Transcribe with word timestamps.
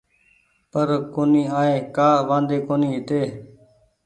پر 0.71 0.87
ڪونيٚ 1.13 1.51
آئي 1.59 1.75
ڪآ 1.95 2.09
وآدي 2.29 2.57
ڪونيٚ 2.67 2.93
هيتي 2.93 3.21